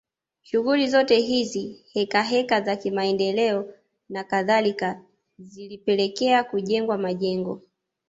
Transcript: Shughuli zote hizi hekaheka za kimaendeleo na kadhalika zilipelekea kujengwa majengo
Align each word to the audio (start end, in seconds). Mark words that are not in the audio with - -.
Shughuli 0.41 0.87
zote 0.89 1.15
hizi 1.19 1.85
hekaheka 1.93 2.61
za 2.61 2.75
kimaendeleo 2.75 3.73
na 4.09 4.23
kadhalika 4.23 5.01
zilipelekea 5.39 6.43
kujengwa 6.43 6.97
majengo 6.97 7.61